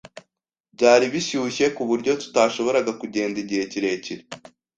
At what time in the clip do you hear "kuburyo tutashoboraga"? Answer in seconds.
1.75-2.91